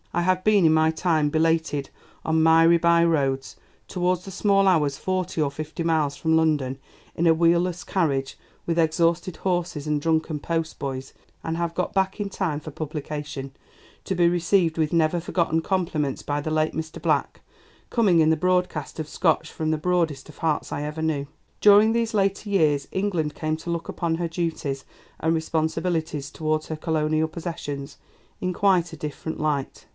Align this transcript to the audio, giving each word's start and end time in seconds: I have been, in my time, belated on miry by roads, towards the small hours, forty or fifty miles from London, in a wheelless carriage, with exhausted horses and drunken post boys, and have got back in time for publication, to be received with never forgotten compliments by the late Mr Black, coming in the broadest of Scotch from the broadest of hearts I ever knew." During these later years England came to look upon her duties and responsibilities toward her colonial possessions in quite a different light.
I 0.13 0.23
have 0.23 0.43
been, 0.43 0.65
in 0.65 0.73
my 0.73 0.89
time, 0.91 1.29
belated 1.29 1.89
on 2.25 2.41
miry 2.43 2.77
by 2.79 3.05
roads, 3.05 3.55
towards 3.87 4.25
the 4.25 4.31
small 4.31 4.67
hours, 4.67 4.97
forty 4.97 5.39
or 5.41 5.49
fifty 5.51 5.83
miles 5.83 6.17
from 6.17 6.35
London, 6.35 6.79
in 7.15 7.27
a 7.27 7.33
wheelless 7.35 7.85
carriage, 7.85 8.37
with 8.65 8.77
exhausted 8.79 9.37
horses 9.37 9.87
and 9.87 10.01
drunken 10.01 10.39
post 10.39 10.79
boys, 10.79 11.13
and 11.45 11.55
have 11.55 11.75
got 11.75 11.93
back 11.93 12.19
in 12.19 12.29
time 12.29 12.59
for 12.59 12.71
publication, 12.71 13.53
to 14.03 14.13
be 14.13 14.27
received 14.27 14.77
with 14.77 14.91
never 14.91 15.21
forgotten 15.21 15.61
compliments 15.61 16.23
by 16.23 16.41
the 16.41 16.51
late 16.51 16.73
Mr 16.73 16.99
Black, 17.01 17.39
coming 17.89 18.19
in 18.19 18.31
the 18.31 18.35
broadest 18.35 18.99
of 18.99 19.07
Scotch 19.07 19.49
from 19.51 19.71
the 19.71 19.77
broadest 19.77 20.27
of 20.27 20.39
hearts 20.39 20.73
I 20.73 20.81
ever 20.83 21.03
knew." 21.03 21.27
During 21.61 21.93
these 21.93 22.13
later 22.15 22.49
years 22.49 22.87
England 22.91 23.35
came 23.35 23.55
to 23.57 23.69
look 23.69 23.87
upon 23.87 24.15
her 24.15 24.27
duties 24.27 24.83
and 25.21 25.33
responsibilities 25.33 26.31
toward 26.31 26.65
her 26.65 26.75
colonial 26.75 27.29
possessions 27.29 27.97
in 28.41 28.51
quite 28.51 28.91
a 28.91 28.97
different 28.97 29.39
light. 29.39 29.85